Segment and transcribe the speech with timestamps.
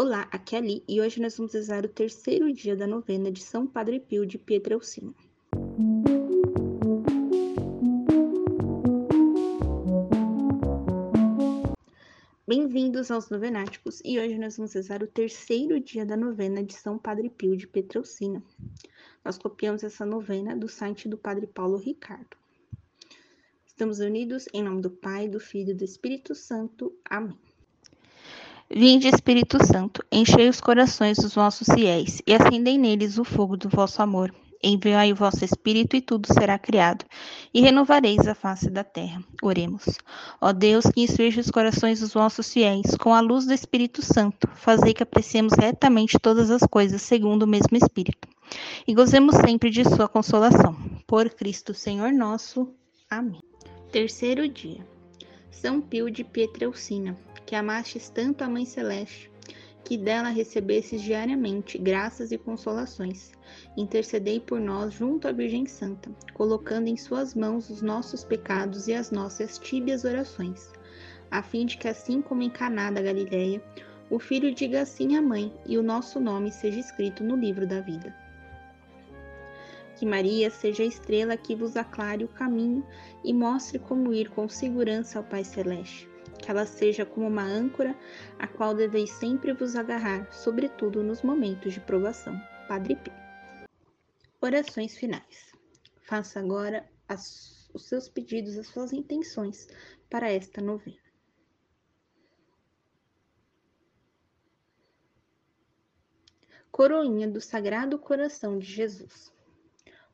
[0.00, 3.42] Olá, aqui é Ali e hoje nós vamos rezar o terceiro dia da novena de
[3.42, 5.12] São Padre Pio de Pietrelcina.
[12.46, 16.96] Bem-vindos aos Novenáticos e hoje nós vamos rezar o terceiro dia da novena de São
[16.96, 18.40] Padre Pio de Pietrelcina.
[19.24, 22.36] Nós copiamos essa novena do site do Padre Paulo Ricardo.
[23.66, 26.96] Estamos unidos em nome do Pai, do Filho e do Espírito Santo.
[27.04, 27.36] Amém.
[28.70, 33.66] Vinde, Espírito Santo, enchei os corações dos vossos fiéis e acendei neles o fogo do
[33.66, 34.32] vosso amor.
[34.62, 37.04] Enviai o vosso Espírito e tudo será criado,
[37.54, 39.22] e renovareis a face da terra.
[39.42, 39.84] Oremos.
[40.40, 44.48] Ó Deus, que instruís os corações dos vossos fiéis, com a luz do Espírito Santo,
[44.54, 48.28] fazei que apreciemos retamente todas as coisas segundo o mesmo Espírito,
[48.86, 50.76] e gozemos sempre de sua consolação.
[51.06, 52.68] Por Cristo, Senhor nosso.
[53.08, 53.40] Amém.
[53.90, 54.84] Terceiro dia.
[55.50, 57.16] São Pio de Pietrelcina,
[57.48, 59.32] que amastes tanto a Mãe Celeste,
[59.82, 63.32] que dela recebesses diariamente graças e consolações.
[63.74, 68.92] Intercedei por nós junto à Virgem Santa, colocando em suas mãos os nossos pecados e
[68.92, 70.70] as nossas tíbias orações,
[71.30, 73.64] a fim de que, assim como em Caná da Galileia,
[74.10, 77.80] o filho diga assim à mãe e o nosso nome seja escrito no livro da
[77.80, 78.14] vida.
[79.96, 82.86] Que Maria seja a estrela que vos aclare o caminho
[83.24, 86.06] e mostre como ir com segurança ao Pai Celeste
[86.38, 87.96] que ela seja como uma âncora
[88.38, 92.38] a qual deveis sempre vos agarrar, sobretudo nos momentos de provação.
[92.66, 93.12] Padre Pio.
[94.40, 95.52] Orações finais.
[96.02, 99.68] Faça agora as, os seus pedidos, as suas intenções
[100.08, 100.96] para esta novena.
[106.70, 109.32] Coroinha do Sagrado Coração de Jesus.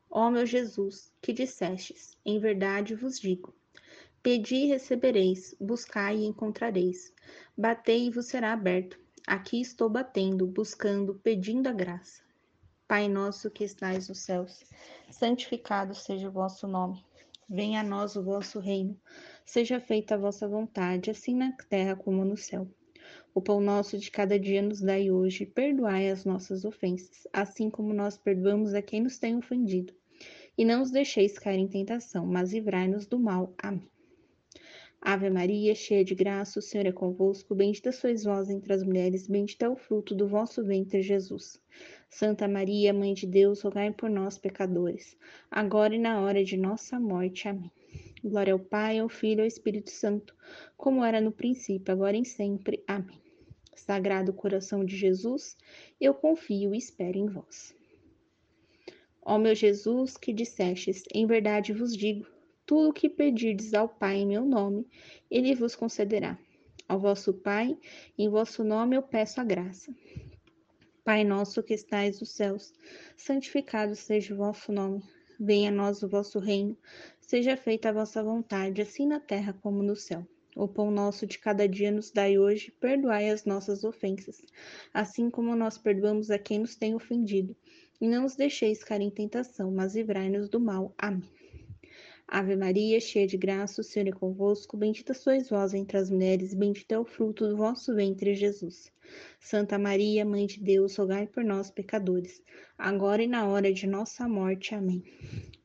[0.09, 3.53] Ó meu Jesus, que dissestes, em verdade vos digo,
[4.25, 7.13] Pedi e recebereis, buscai e encontrareis.
[7.55, 8.99] Batei e vos será aberto.
[9.27, 12.23] Aqui estou batendo, buscando, pedindo a graça.
[12.87, 14.63] Pai nosso que estais nos céus,
[15.11, 17.05] santificado seja o vosso nome.
[17.47, 18.99] Venha a nós o vosso reino.
[19.45, 22.67] Seja feita a vossa vontade, assim na terra como no céu.
[23.31, 27.93] O pão nosso de cada dia nos dai hoje, perdoai as nossas ofensas, assim como
[27.93, 29.93] nós perdoamos a quem nos tem ofendido.
[30.57, 33.53] E não os deixeis cair em tentação, mas livrai-nos do mal.
[33.59, 33.87] Amém.
[35.07, 37.53] Ave Maria, cheia de graça, o Senhor é convosco.
[37.53, 41.61] Bendita sois vós entre as mulheres, bendito é o fruto do vosso ventre, Jesus.
[42.09, 45.15] Santa Maria, Mãe de Deus, rogai por nós, pecadores,
[45.51, 47.47] agora e na hora de nossa morte.
[47.47, 47.71] Amém.
[48.23, 50.35] Glória ao Pai, ao Filho e ao Espírito Santo,
[50.75, 52.83] como era no princípio, agora e sempre.
[52.87, 53.21] Amém.
[53.75, 55.55] Sagrado coração de Jesus,
[56.01, 57.75] eu confio e espero em vós.
[59.21, 62.25] Ó meu Jesus, que dissestes, em verdade vos digo,
[62.65, 64.87] tudo o que pedirdes ao Pai em meu nome,
[65.29, 66.37] ele vos concederá.
[66.87, 67.77] Ao vosso Pai,
[68.17, 69.93] em vosso nome eu peço a graça.
[71.03, 72.73] Pai nosso que estais nos céus,
[73.15, 75.03] santificado seja o vosso nome.
[75.39, 76.75] Venha a nós o vosso reino,
[77.19, 80.25] seja feita a vossa vontade, assim na terra como no céu.
[80.55, 84.41] O pão nosso de cada dia nos dai hoje, perdoai as nossas ofensas,
[84.93, 87.55] assim como nós perdoamos a quem nos tem ofendido.
[87.99, 90.93] E não os deixeis cair em tentação, mas livrai-nos do mal.
[90.97, 91.29] Amém.
[92.27, 94.75] Ave Maria, cheia de graça, o Senhor é convosco.
[94.75, 98.91] Bendita sois vós entre as mulheres, bendito é o fruto do vosso ventre, Jesus.
[99.39, 102.41] Santa Maria, Mãe de Deus, rogai por nós, pecadores,
[102.77, 104.73] agora e na hora de nossa morte.
[104.73, 105.03] Amém.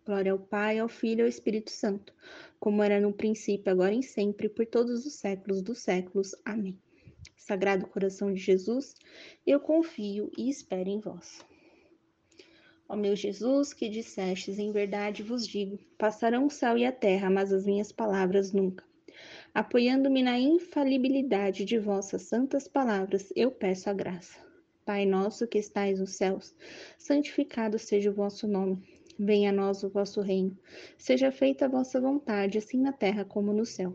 [0.05, 2.13] Glória ao Pai, ao Filho e ao Espírito Santo,
[2.59, 6.35] como era no princípio, agora e sempre, por todos os séculos dos séculos.
[6.45, 6.79] Amém.
[7.37, 8.95] Sagrado coração de Jesus,
[9.47, 11.45] eu confio e espero em vós.
[12.93, 17.31] Ó meu Jesus, que dissestes, em verdade vos digo: passarão o céu e a terra,
[17.31, 18.85] mas as minhas palavras nunca.
[19.55, 24.41] Apoiando-me na infalibilidade de vossas santas palavras, eu peço a graça.
[24.85, 26.53] Pai nosso que estais nos céus,
[26.99, 28.83] santificado seja o vosso nome.
[29.17, 30.59] Venha a nós o vosso reino.
[30.99, 33.95] Seja feita a vossa vontade, assim na terra como no céu.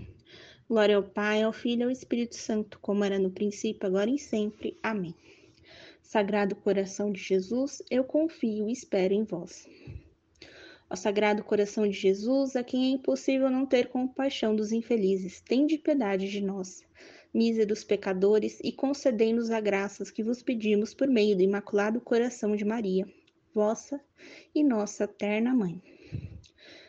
[0.71, 4.17] Glória ao Pai, ao Filho e ao Espírito Santo, como era no princípio, agora e
[4.17, 4.79] sempre.
[4.81, 5.13] Amém.
[6.01, 9.67] Sagrado coração de Jesus, eu confio e espero em vós.
[10.89, 15.77] Ó Sagrado coração de Jesus, a quem é impossível não ter compaixão dos infelizes, tende
[15.77, 16.85] piedade de nós,
[17.33, 22.63] míseros pecadores, e concedei-nos as graças que vos pedimos por meio do Imaculado Coração de
[22.63, 23.05] Maria.
[23.53, 23.99] vossa
[24.55, 25.81] e nossa terna mãe.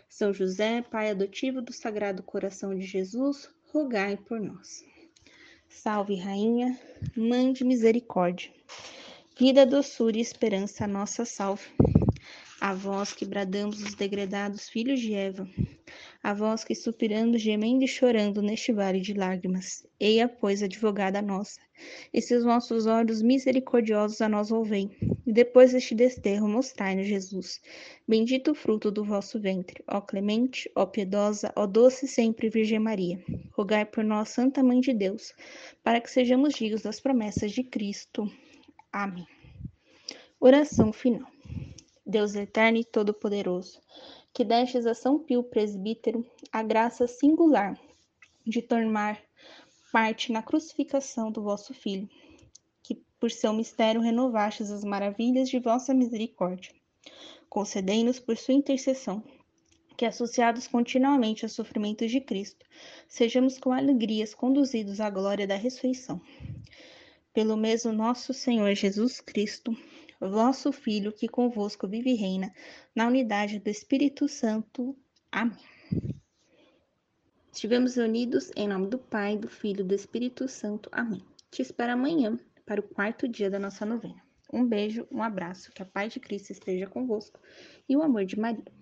[0.08, 4.85] São José, pai adotivo do Sagrado Coração de Jesus, rogai por nós.
[5.67, 6.79] Salve, Rainha,
[7.17, 8.53] Mãe de Misericórdia,
[9.39, 11.65] vida, doçura e esperança, nossa salve.
[12.61, 15.49] A vós que bradamos os degredados filhos de Eva,
[16.23, 21.61] a vós que suspirando, gemendo e chorando neste vale de lágrimas, eia, pois, advogada nossa,
[22.15, 24.97] e seus vossos olhos misericordiosos a nós ouvem,
[25.27, 27.61] e depois deste desterro mostrai-nos Jesus,
[28.07, 33.19] bendito o fruto do vosso ventre, ó clemente, ó piedosa, ó doce sempre Virgem Maria,
[33.51, 35.33] rogai por nós, Santa Mãe de Deus,
[35.83, 38.31] para que sejamos dignos das promessas de Cristo.
[38.93, 39.27] Amém.
[40.39, 41.31] Oração final.
[42.12, 43.81] Deus eterno e todo-poderoso,
[44.35, 47.81] que destes a São Pio presbítero a graça singular
[48.47, 49.19] de tomar
[49.91, 52.06] parte na crucificação do vosso Filho,
[52.82, 56.70] que por seu mistério renovastes as maravilhas de vossa misericórdia.
[57.49, 59.25] Concedei-nos por sua intercessão
[59.97, 62.67] que, associados continuamente aos sofrimentos de Cristo,
[63.08, 66.20] sejamos com alegrias conduzidos à glória da ressurreição.
[67.32, 69.75] Pelo mesmo nosso Senhor Jesus Cristo,
[70.31, 72.53] vosso Filho, que convosco vive e reina,
[72.95, 74.97] na unidade do Espírito Santo.
[75.31, 75.59] Amém.
[77.53, 80.89] Estivemos unidos em nome do Pai, do Filho e do Espírito Santo.
[80.93, 81.23] Amém.
[81.51, 84.23] Te espero amanhã para o quarto dia da nossa novena.
[84.53, 87.41] Um beijo, um abraço, que a paz de Cristo esteja convosco
[87.89, 88.81] e o amor de Maria.